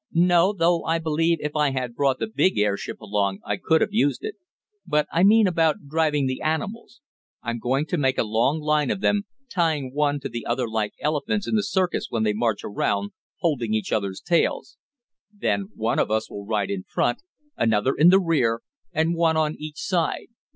"No, 0.13 0.51
though 0.51 0.83
I 0.83 0.97
believe 0.97 1.37
if 1.41 1.55
I 1.55 1.69
had 1.69 1.93
brought 1.93 2.17
the 2.17 2.25
big 2.25 2.57
airship 2.57 2.99
along 3.01 3.37
I 3.45 3.57
could 3.57 3.81
have 3.81 3.93
used 3.93 4.23
it. 4.23 4.33
But 4.83 5.05
I 5.13 5.21
mean 5.21 5.45
about 5.45 5.85
driving 5.87 6.25
the 6.25 6.41
animals. 6.41 7.01
I'm 7.43 7.59
going 7.59 7.85
to 7.85 7.99
make 7.99 8.17
a 8.17 8.23
long 8.23 8.59
line 8.61 8.89
of 8.89 9.01
them, 9.01 9.25
tying 9.47 9.93
one 9.93 10.19
to 10.21 10.27
the 10.27 10.43
other 10.43 10.67
like 10.67 10.93
the 10.97 11.03
elephants 11.05 11.47
in 11.47 11.53
the 11.53 11.61
circus 11.61 12.07
when 12.09 12.23
they 12.23 12.33
march 12.33 12.61
around, 12.63 13.11
holding 13.41 13.75
each 13.75 13.91
other's 13.91 14.21
tails. 14.21 14.75
Then 15.31 15.69
one 15.75 15.99
of 15.99 16.09
us 16.09 16.31
will 16.31 16.47
ride 16.47 16.71
in 16.71 16.81
front, 16.81 17.21
another 17.55 17.93
in 17.93 18.09
the 18.09 18.19
rear, 18.19 18.63
and 18.91 19.13
one 19.13 19.37
on 19.37 19.53
each 19.59 19.77
side. 19.77 20.29